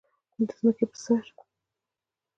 [0.45, 1.25] د ځمکې پر سر